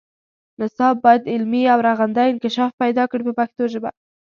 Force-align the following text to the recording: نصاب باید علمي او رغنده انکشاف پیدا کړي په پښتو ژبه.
نصاب 0.59 0.95
باید 1.05 1.23
علمي 1.33 1.61
او 1.73 1.79
رغنده 1.87 2.21
انکشاف 2.31 2.71
پیدا 2.81 3.03
کړي 3.11 3.23
په 3.27 3.33
پښتو 3.39 3.63
ژبه. 3.73 3.89